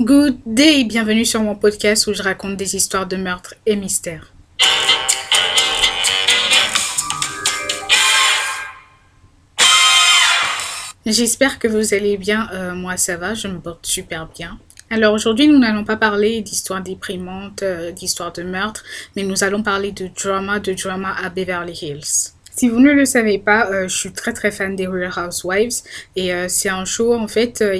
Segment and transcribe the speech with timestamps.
[0.00, 4.32] Good day bienvenue sur mon podcast où je raconte des histoires de meurtre et mystères.
[11.04, 12.48] J'espère que vous allez bien.
[12.54, 14.58] Euh, moi, ça va, je me porte super bien.
[14.88, 18.82] Alors aujourd'hui, nous n'allons pas parler d'histoires déprimantes, euh, d'histoires de meurtre,
[19.16, 22.32] mais nous allons parler de drama, de drama à Beverly Hills.
[22.60, 25.80] Si vous ne le savez pas, euh, je suis très très fan des Real Housewives
[26.14, 27.78] et euh, c'est un show en fait euh,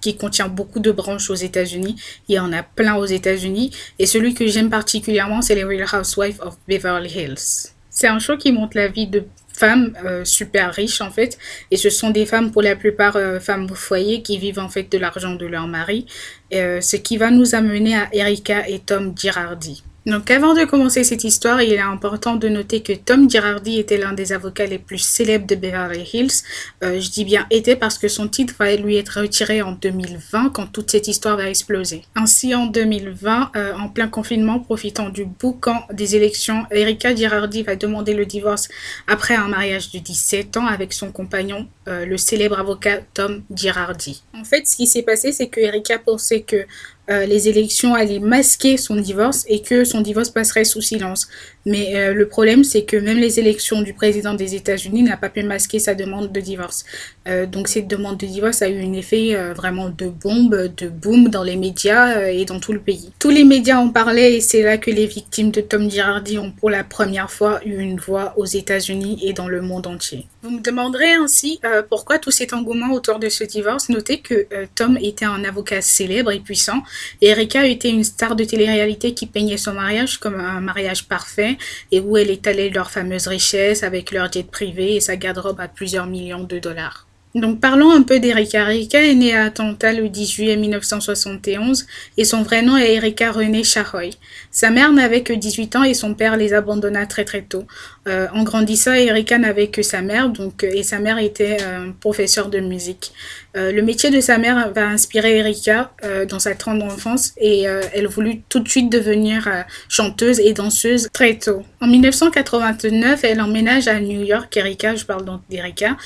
[0.00, 1.96] qui contient beaucoup de branches aux États-Unis.
[2.28, 5.88] Il y en a plein aux États-Unis et celui que j'aime particulièrement c'est les Real
[5.92, 7.72] Housewives of Beverly Hills.
[7.90, 11.36] C'est un show qui montre la vie de femmes super riches en fait
[11.72, 14.92] et ce sont des femmes pour la plupart femmes au foyer qui vivent en fait
[14.92, 16.06] de l'argent de leur mari
[16.52, 19.82] ce qui va nous amener à Erika et Tom Girardi.
[20.06, 23.96] Donc avant de commencer cette histoire, il est important de noter que Tom Girardi était
[23.96, 26.42] l'un des avocats les plus célèbres de Beverly Hills.
[26.82, 30.50] Euh, je dis bien était parce que son titre va lui être retiré en 2020
[30.50, 32.02] quand toute cette histoire va exploser.
[32.16, 37.74] Ainsi en 2020, euh, en plein confinement, profitant du boucan des élections, Erika Girardi va
[37.74, 38.68] demander le divorce
[39.06, 44.22] après un mariage de 17 ans avec son compagnon, euh, le célèbre avocat Tom Girardi.
[44.34, 46.66] En fait, ce qui s'est passé, c'est que Erika pensait que
[47.10, 51.28] euh, les élections allaient masquer son divorce et que son divorce passerait sous silence.
[51.66, 55.28] Mais euh, le problème, c'est que même les élections du président des États-Unis n'a pas
[55.28, 56.84] pu masquer sa demande de divorce.
[57.28, 61.28] Euh, donc cette demande de divorce a eu un effet vraiment de bombe, de boom
[61.28, 63.10] dans les médias et dans tout le pays.
[63.18, 66.50] Tous les médias en parlaient et c'est là que les victimes de Tom Girardi ont
[66.50, 70.26] pour la première fois eu une voix aux États-Unis et dans le monde entier.
[70.44, 73.88] Vous me demanderez ainsi pourquoi tout cet engouement autour de ce divorce?
[73.88, 76.82] Notez que Tom était un avocat célèbre et puissant
[77.22, 81.56] et Erika était une star de télé-réalité qui peignait son mariage comme un mariage parfait
[81.90, 85.68] et où elle étalait leur fameuse richesse avec leur jet privé et sa garde-robe à
[85.68, 87.06] plusieurs millions de dollars.
[87.34, 88.70] Donc parlons un peu d'Erika.
[88.70, 91.84] Erika est née à Atlanta le 10 juillet 1971
[92.16, 94.10] et son vrai nom est Erika Renée Chahoy.
[94.52, 97.64] Sa mère n'avait que 18 ans et son père les abandonna très très tôt.
[98.06, 102.50] Euh, en grandissant, Erika n'avait que sa mère donc, et sa mère était euh, professeure
[102.50, 103.12] de musique.
[103.56, 107.68] Euh, le métier de sa mère va inspirer Erika euh, dans sa tendre enfance et
[107.68, 109.48] euh, elle voulut tout de suite devenir
[109.88, 111.62] chanteuse et danseuse très tôt.
[111.80, 115.96] En 1989, elle emménage à New York, Erika, je parle donc d'Erika,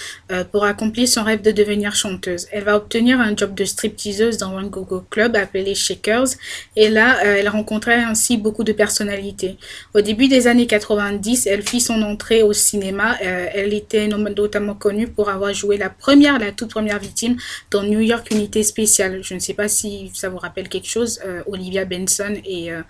[0.52, 2.46] pour accomplir son rêve de devenir chanteuse.
[2.52, 6.28] Elle va obtenir un job de stripteaseuse dans un go-go club appelé Shakers
[6.76, 9.56] et là, elle rencontrait ainsi beaucoup de personnalités.
[9.94, 13.16] Au début des années 90, elle fit son entrée au cinéma.
[13.20, 17.36] elle était notamment connue pour avoir joué la première, la toute première victime
[17.70, 19.20] dans New York Unité Spéciale.
[19.22, 21.20] Je ne sais pas si ça vous rappelle quelque chose.
[21.24, 22.82] Euh, Olivia Benson et euh,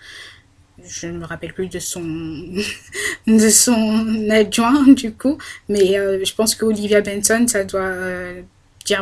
[0.86, 2.02] je ne me rappelle plus de son
[3.26, 7.80] de son adjoint du coup, mais euh, je pense que Olivia Benson, ça doit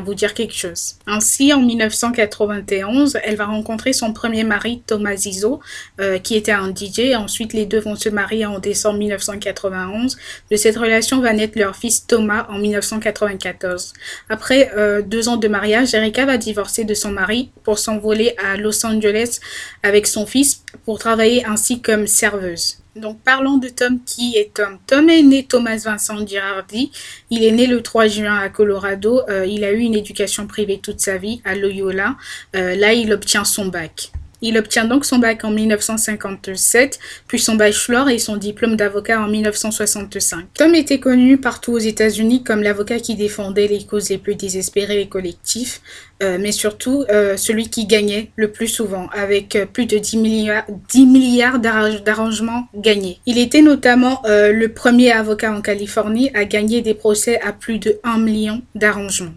[0.03, 0.97] vous dire quelque chose.
[1.07, 5.61] Ainsi, en 1991, elle va rencontrer son premier mari, Thomas Zizzo,
[6.01, 7.15] euh, qui était un DJ.
[7.15, 10.17] Ensuite, les deux vont se marier en décembre 1991.
[10.51, 13.93] De cette relation va naître leur fils Thomas en 1994.
[14.29, 18.57] Après euh, deux ans de mariage, Erika va divorcer de son mari pour s'envoler à
[18.57, 19.41] Los Angeles
[19.83, 22.79] avec son fils pour travailler ainsi comme serveuse.
[22.97, 24.01] Donc parlons de Tom.
[24.05, 26.91] Qui est Tom Tom est né Thomas Vincent Girardi.
[27.31, 29.21] Il est né le 3 juin à Colorado.
[29.29, 32.17] Euh, il a eu une éducation privée toute sa vie à Loyola.
[32.55, 34.11] Euh, là, il obtient son bac.
[34.43, 39.29] Il obtient donc son bac en 1957, puis son bachelor et son diplôme d'avocat en
[39.29, 40.47] 1965.
[40.55, 45.01] Tom était connu partout aux États-Unis comme l'avocat qui défendait les causes les plus désespérées
[45.01, 45.81] et collectifs,
[46.23, 50.17] euh, mais surtout euh, celui qui gagnait le plus souvent, avec euh, plus de 10
[50.17, 53.19] milliards, 10 milliards d'arrangements gagnés.
[53.27, 57.99] Il était notamment le premier avocat en Californie à gagner des procès à plus de
[58.05, 59.35] 1 million d'arrangements.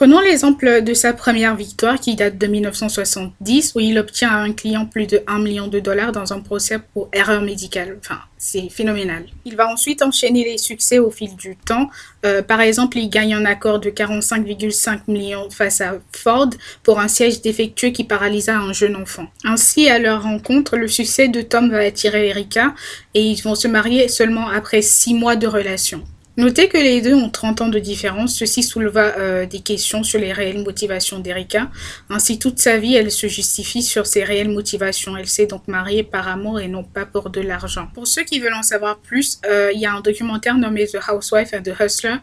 [0.00, 4.54] Prenons l'exemple de sa première victoire qui date de 1970 où il obtient à un
[4.54, 7.98] client plus de 1 million de dollars dans un procès pour erreur médicale.
[8.00, 9.24] Enfin, c'est phénoménal.
[9.44, 11.90] Il va ensuite enchaîner les succès au fil du temps.
[12.24, 16.48] Euh, par exemple, il gagne un accord de 45,5 millions face à Ford
[16.82, 19.26] pour un siège défectueux qui paralysa un jeune enfant.
[19.44, 22.74] Ainsi, à leur rencontre, le succès de Tom va attirer Erika
[23.12, 26.02] et ils vont se marier seulement après 6 mois de relation.
[26.40, 30.18] Notez que les deux ont 30 ans de différence, ceci souleva euh, des questions sur
[30.18, 31.70] les réelles motivations d'Erika.
[32.08, 35.18] Ainsi, toute sa vie, elle se justifie sur ses réelles motivations.
[35.18, 37.88] Elle s'est donc mariée par amour et non pas pour de l'argent.
[37.92, 40.96] Pour ceux qui veulent en savoir plus, euh, il y a un documentaire nommé The
[41.06, 42.16] Housewife and the Hustler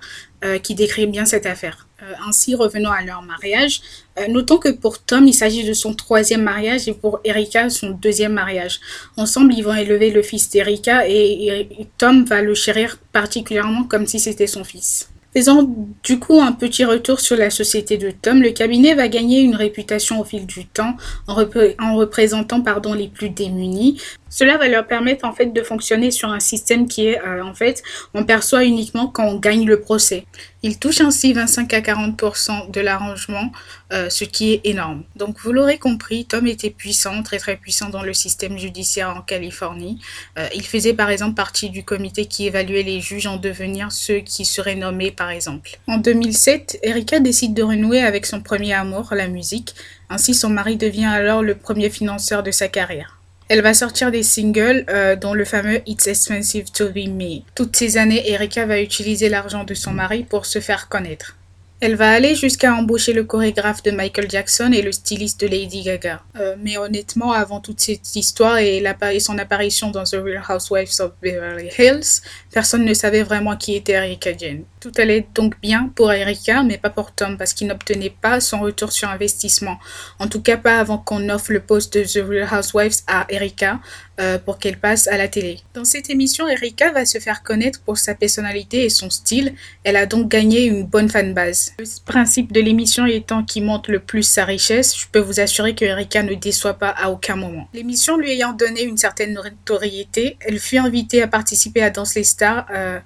[0.43, 1.86] euh, qui décrit bien cette affaire.
[2.03, 3.81] Euh, ainsi, revenons à leur mariage.
[4.19, 7.89] Euh, notons que pour Tom, il s'agit de son troisième mariage et pour Erika, son
[7.89, 8.79] deuxième mariage.
[9.15, 14.19] Ensemble, ils vont élever le fils d'Erika et, Tom va le chérir particulièrement comme si
[14.19, 15.09] c'était son fils.
[15.35, 15.67] Faisant
[16.03, 19.55] du coup un petit retour sur la société de Tom, le cabinet va gagner une
[19.55, 20.95] réputation au fil du temps
[21.27, 23.99] en, représentant pardon, les plus démunis.
[24.29, 27.53] Cela va leur permettre en fait de fonctionner sur un système qui est euh, en
[27.53, 27.83] fait
[28.13, 30.25] on perçoit uniquement quand on gagne le procès.
[30.63, 33.51] Ils touchent ainsi 25 à 40% de l'arrangement,
[33.93, 35.03] euh, ce qui est énorme.
[35.15, 39.21] Donc vous l'aurez compris, Tom était puissant, très très puissant dans le système judiciaire en
[39.21, 40.01] Californie.
[40.37, 44.19] Euh, il faisait par exemple partie du comité qui évaluait les juges en devenir ceux
[44.19, 45.77] qui seraient nommés par exemple.
[45.87, 49.73] En 2007, Erika décide de renouer avec son premier amour, la musique.
[50.09, 53.16] Ainsi son mari devient alors le premier financeur de sa carrière.
[53.49, 57.43] Elle va sortir des singles, euh, dont le fameux It's Expensive to Be Me.
[57.55, 61.37] Toutes ces années, Erika va utiliser l'argent de son mari pour se faire connaître.
[61.79, 65.83] Elle va aller jusqu'à embaucher le chorégraphe de Michael Jackson et le styliste de Lady
[65.83, 66.23] Gaga.
[66.39, 68.83] Euh, mais honnêtement, avant toute cette histoire et,
[69.19, 72.21] son apparition dans The Real Housewives of Beverly Hills,
[72.51, 74.63] personne ne savait vraiment qui était Erika Jane.
[74.79, 78.61] Tout allait donc bien pour Erika, mais pas pour Tom, parce qu'il n'obtenait pas son
[78.61, 79.77] retour sur investissement.
[80.17, 83.79] En tout cas, pas avant qu'on offre le poste de The Real Housewives à Erika,
[84.19, 85.59] euh, pour qu'elle passe à la télé.
[85.75, 89.53] Dans cette émission, Erika va se faire connaître pour sa personnalité et son style.
[89.83, 91.66] Elle a donc gagné une bonne fanbase.
[91.79, 95.75] Le principe de l'émission étant qui montre le plus sa richesse, je peux vous assurer
[95.75, 97.67] que Erika ne déçoit pas à aucun moment.
[97.73, 102.23] L'émission lui ayant donné une certaine notoriété, elle fut invitée à participer à Danse les
[102.23, 102.99] Stars euh,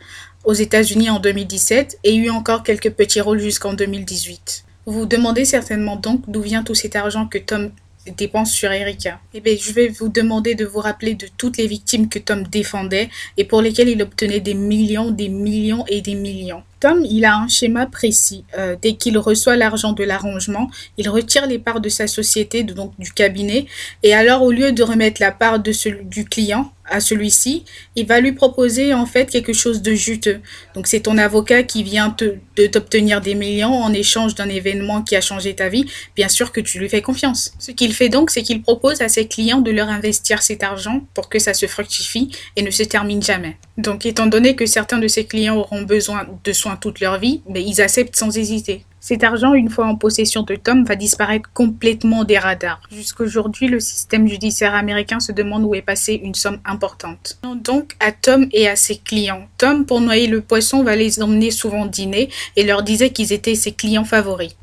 [0.43, 4.65] aux États-Unis en 2017 et eut encore quelques petits rôles jusqu'en 2018.
[4.85, 7.71] Vous vous demandez certainement donc d'où vient tout cet argent que Tom
[8.09, 9.19] dépenses sur Erika.
[9.33, 12.43] Eh bien, je vais vous demander de vous rappeler de toutes les victimes que Tom
[12.43, 16.63] défendait et pour lesquelles il obtenait des millions, des millions et des millions.
[16.81, 18.43] Tom, il a un schéma précis.
[18.57, 22.91] Euh, dès qu'il reçoit l'argent de l'arrangement, il retire les parts de sa société, donc
[22.97, 23.67] du cabinet,
[24.01, 27.63] et alors au lieu de remettre la part de celui, du client, à celui-ci,
[27.95, 30.41] il va lui proposer en fait quelque chose de juteux.
[30.75, 35.01] Donc c'est ton avocat qui vient te, de t'obtenir des millions en échange d'un événement
[35.01, 35.85] qui a changé ta vie.
[36.15, 37.53] Bien sûr que tu lui fais confiance.
[37.59, 41.01] Ce qu'il fait donc, c'est qu'il propose à ses clients de leur investir cet argent
[41.13, 43.57] pour que ça se fructifie et ne se termine jamais.
[43.77, 47.41] Donc étant donné que certains de ses clients auront besoin de soins toute leur vie,
[47.47, 48.85] mais ils acceptent sans hésiter.
[48.99, 52.81] Cet argent, une fois en possession de Tom, va disparaître complètement des radars.
[52.91, 57.39] Jusqu'aujourd'hui, le système judiciaire américain se demande où est passée une somme importante.
[57.63, 59.47] Donc à Tom et à ses clients.
[59.57, 63.55] Tom, pour noyer le poisson, va les emmener souvent dîner et leur disait qu'ils étaient
[63.55, 64.55] ses clients favoris.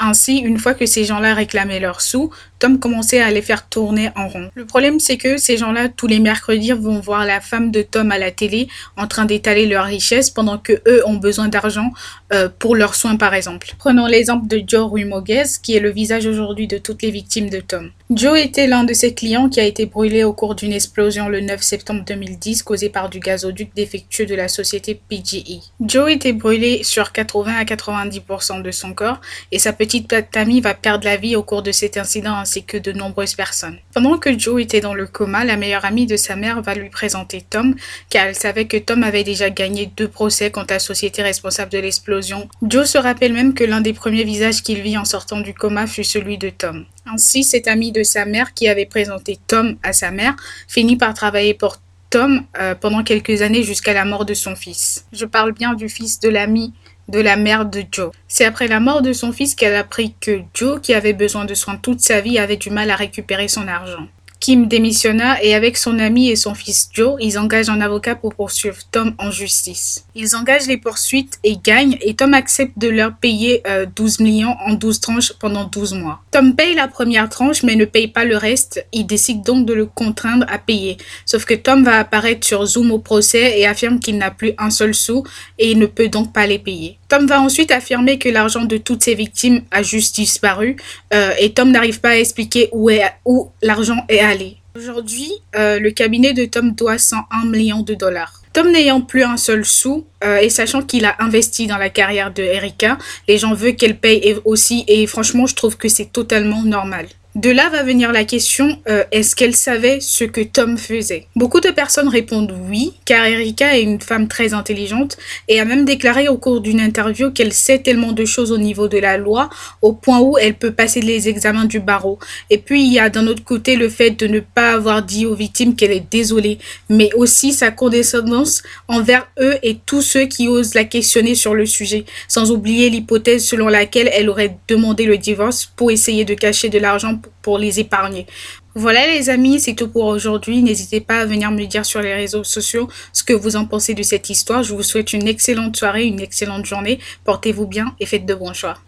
[0.00, 4.10] Ainsi, une fois que ces gens-là réclamaient leurs sous, Tom commençait à les faire tourner
[4.16, 4.50] en rond.
[4.54, 8.10] Le problème, c'est que ces gens-là, tous les mercredis, vont voir la femme de Tom
[8.10, 11.92] à la télé en train d'étaler leur richesse pendant que eux ont besoin d'argent
[12.32, 13.72] euh, pour leurs soins, par exemple.
[13.78, 17.60] Prenons l'exemple de Joe Ruimoguez, qui est le visage aujourd'hui de toutes les victimes de
[17.60, 17.90] Tom.
[18.10, 21.40] Joe était l'un de ses clients qui a été brûlé au cours d'une explosion le
[21.40, 25.60] 9 septembre 2010 causée par du gazoduc défectueux de la société PGE.
[25.80, 29.20] Joe était brûlé sur 80 à 90% de son corps
[29.52, 32.92] et sa petite amie va perdre la vie au cours de cet incident que de
[32.92, 33.78] nombreuses personnes.
[33.92, 36.90] Pendant que Joe était dans le coma, la meilleure amie de sa mère va lui
[36.90, 37.74] présenter Tom,
[38.10, 41.78] car elle savait que Tom avait déjà gagné deux procès contre la société responsable de
[41.78, 42.48] l'explosion.
[42.62, 45.86] Joe se rappelle même que l'un des premiers visages qu'il vit en sortant du coma
[45.86, 46.86] fut celui de Tom.
[47.06, 50.36] Ainsi, cet ami de sa mère qui avait présenté Tom à sa mère
[50.68, 51.78] finit par travailler pour
[52.10, 55.04] Tom euh, pendant quelques années jusqu'à la mort de son fils.
[55.12, 56.72] Je parle bien du fils de l'ami
[57.08, 58.10] de la mère de Joe.
[58.28, 61.44] C'est après la mort de son fils qu'elle a appris que Joe, qui avait besoin
[61.44, 64.08] de soins toute sa vie, avait du mal à récupérer son argent.
[64.44, 68.34] Kim démissionna et avec son ami et son fils Joe, ils engagent un avocat pour
[68.34, 70.04] poursuivre Tom en justice.
[70.14, 73.62] Ils engagent les poursuites et gagnent et Tom accepte de leur payer
[73.96, 76.20] 12 euh, millions en 12 tranches pendant 12 mois.
[76.30, 78.84] Tom paye la première tranche mais ne paye pas le reste.
[78.92, 80.98] Il décide donc de le contraindre à payer.
[81.24, 84.68] Sauf que Tom va apparaître sur Zoom au procès et affirme qu'il n'a plus un
[84.68, 85.24] seul sou
[85.58, 86.98] et il ne peut donc pas les payer.
[87.14, 90.74] Tom va ensuite affirmer que l'argent de toutes ses victimes a juste disparu
[91.12, 92.90] euh, et Tom n'arrive pas à expliquer où,
[93.24, 94.56] où l'argent est allé.
[94.76, 98.42] Aujourd'hui, euh, le cabinet de Tom doit 101 millions de dollars.
[98.52, 102.34] Tom n'ayant plus un seul sou euh, et sachant qu'il a investi dans la carrière
[102.34, 106.64] de Erika, les gens veulent qu'elle paye aussi et franchement je trouve que c'est totalement
[106.64, 107.06] normal.
[107.34, 111.26] De là va venir la question, euh, est-ce qu'elle savait ce que Tom faisait?
[111.34, 115.16] Beaucoup de personnes répondent oui, car Erika est une femme très intelligente
[115.48, 118.86] et a même déclaré au cours d'une interview qu'elle sait tellement de choses au niveau
[118.86, 119.50] de la loi,
[119.82, 122.20] au point où elle peut passer les examens du barreau.
[122.50, 125.26] Et puis il y a d'un autre côté le fait de ne pas avoir dit
[125.26, 130.46] aux victimes qu'elle est désolée, mais aussi sa condescendance envers eux et tous ceux qui
[130.46, 135.18] osent la questionner sur le sujet, sans oublier l'hypothèse selon laquelle elle aurait demandé le
[135.18, 138.26] divorce pour essayer de cacher de l'argent pour les épargner.
[138.74, 140.62] Voilà les amis, c'est tout pour aujourd'hui.
[140.62, 143.94] N'hésitez pas à venir me dire sur les réseaux sociaux ce que vous en pensez
[143.94, 144.62] de cette histoire.
[144.62, 146.98] Je vous souhaite une excellente soirée, une excellente journée.
[147.24, 148.78] Portez-vous bien et faites de bons choix.